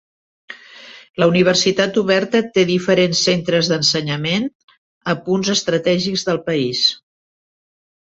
[1.23, 4.51] La Universitat Oberta té diferents centres d'ensenyament
[5.15, 6.87] a punts estratègics del país.